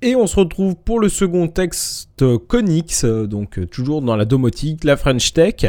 [0.00, 4.96] Et on se retrouve pour le second texte Conix, donc toujours dans la domotique, la
[4.96, 5.66] French Tech.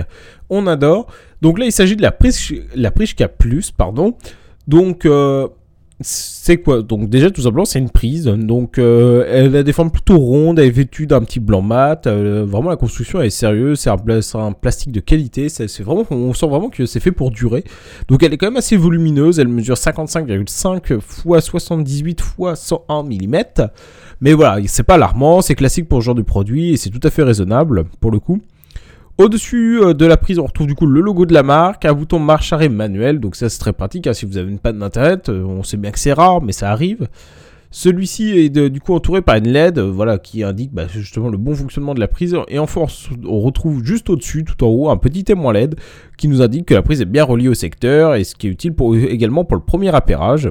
[0.52, 1.08] On adore.
[1.42, 2.12] Donc là, il s'agit de la,
[2.92, 4.16] Prischka Plus, pardon.
[4.68, 5.48] Donc, euh,
[6.02, 6.82] c'est quoi?
[6.82, 8.26] Donc déjà tout simplement c'est une prise.
[8.26, 12.08] Donc euh, elle a des formes plutôt rondes, elle est vêtue d'un petit blanc mat.
[12.08, 15.50] Euh, vraiment la construction est sérieuse, c'est un, plastique de qualité.
[15.50, 17.66] C'est vraiment, on sent vraiment que c'est fait pour durer.
[18.08, 19.40] Donc elle est quand même assez volumineuse.
[19.40, 23.44] Elle mesure 55,5 x 78 x 101 mm.
[24.22, 27.00] Mais voilà, c'est pas alarmant, c'est classique pour ce genre de produit et c'est tout
[27.04, 28.42] à fait raisonnable pour le coup.
[29.20, 31.92] Au-dessus euh, de la prise, on retrouve du coup le logo de la marque, un
[31.92, 34.80] bouton marche arrêt manuel, donc ça c'est très pratique hein, si vous avez une panne
[34.80, 37.10] d'internet, euh, on sait bien que c'est rare, mais ça arrive.
[37.70, 41.38] Celui-ci est du coup entouré par une LED, euh, voilà, qui indique bah, justement le
[41.38, 42.34] bon fonctionnement de la prise.
[42.48, 45.76] Et en force, on retrouve juste au-dessus, tout en haut, un petit témoin LED
[46.18, 48.52] qui nous indique que la prise est bien reliée au secteur et ce qui est
[48.52, 48.74] utile
[49.10, 50.50] également pour le premier appairage.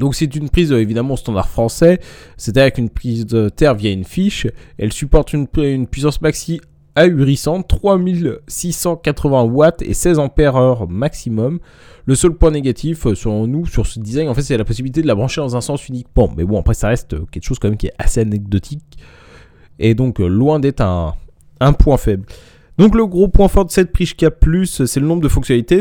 [0.00, 2.00] Donc c'est une prise évidemment standard français,
[2.36, 4.48] c'est-à-dire qu'une prise de terre via une fiche.
[4.78, 6.60] Elle supporte une puissance maxi
[6.94, 11.58] ahurissant, 3680 watts et 16 ampères heure maximum.
[12.04, 15.02] Le seul point négatif, euh, selon nous, sur ce design, en fait, c'est la possibilité
[15.02, 16.08] de la brancher dans un sens unique.
[16.14, 18.98] Bon, mais bon, après, ça reste euh, quelque chose quand même qui est assez anecdotique.
[19.78, 21.14] Et donc, euh, loin d'être un,
[21.78, 22.26] point faible.
[22.76, 25.80] Donc, le gros point fort de cette Prishka Plus, c'est le nombre de fonctionnalités.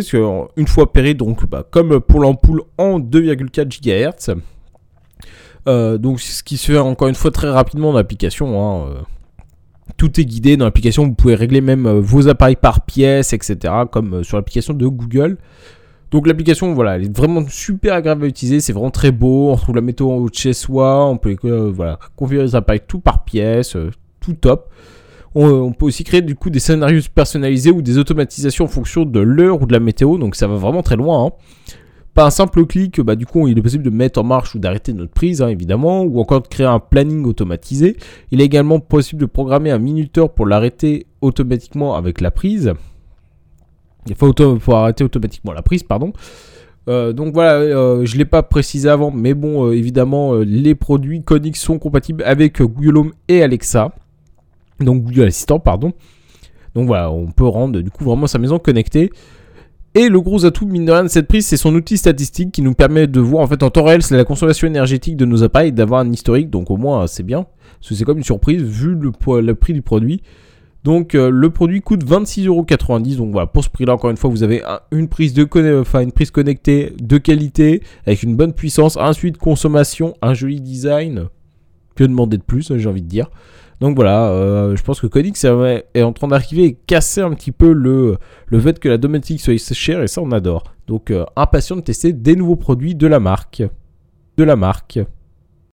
[0.57, 4.35] Une fois pairé, donc, bah, comme pour l'ampoule en 2,4 GHz.
[5.97, 8.85] donc, ce qui se fait encore une fois très rapidement dans l'application.
[8.85, 9.03] Hein,
[10.01, 11.05] tout est guidé dans l'application.
[11.05, 13.71] Vous pouvez régler même euh, vos appareils par pièce, etc.
[13.91, 15.37] Comme euh, sur l'application de Google.
[16.09, 18.61] Donc l'application, voilà, elle est vraiment super agréable à utiliser.
[18.61, 19.51] C'est vraiment très beau.
[19.51, 21.05] On retrouve la météo en haut de chez soi.
[21.05, 23.77] On peut euh, voilà, configurer les appareils tout par pièce.
[24.19, 24.71] tout top.
[25.35, 29.19] On, peut aussi créer du coup des scénarios personnalisés ou des automatisations en fonction de
[29.19, 30.17] l'heure ou de la météo.
[30.17, 31.27] Donc ça va vraiment très loin.
[31.27, 31.31] Hein.
[32.13, 34.59] Pas un simple clic, bah, du coup, il est possible de mettre en marche ou
[34.59, 37.95] d'arrêter notre prise, hein, évidemment, ou encore de créer un planning automatisé.
[38.31, 42.73] Il est également possible de programmer un minuteur pour l'arrêter automatiquement avec la prise.
[44.07, 44.33] Il faut,
[44.73, 46.11] arrêter automatiquement la prise, pardon.
[46.89, 50.75] Euh, donc voilà, euh, je ne l'ai pas précisé avant, mais bon, euh, évidemment, les
[50.75, 53.93] produits Konix sont compatibles avec Google Home et Alexa.
[54.79, 55.93] Donc Google Assistant, pardon.
[56.75, 59.11] Donc voilà, on peut rendre du coup vraiment sa maison connectée.
[59.93, 62.61] Et le gros atout, mine de rien, de cette prise, c'est son outil statistique qui
[62.61, 65.73] nous permet de voir en fait en temps réel la consommation énergétique de nos appareils,
[65.73, 66.49] d'avoir un historique.
[66.49, 67.45] Donc au moins, c'est bien.
[67.79, 70.21] Parce que c'est comme une surprise vu le, prix du produit.
[70.85, 73.17] Donc euh, le produit coûte 26,90€.
[73.17, 75.45] Donc voilà, pour ce prix-là, encore une fois, vous avez une, prise de
[75.81, 80.33] enfin, une prise connectée de qualité, avec une bonne puissance, un suite de consommation, un
[80.33, 81.25] joli design.
[81.95, 83.29] Que demander de plus, j'ai envie de dire.
[83.81, 87.51] Donc voilà, euh, je pense que Konix est en train d'arriver et casser un petit
[87.51, 90.65] peu le, le fait que la domotique soit chère et ça on adore.
[90.85, 93.63] Donc euh, impatient de tester des nouveaux produits de la marque.
[94.37, 94.99] De la marque.